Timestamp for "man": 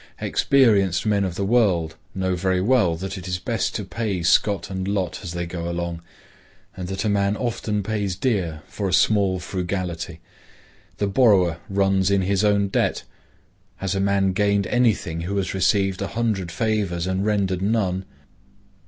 7.07-7.37, 13.99-14.33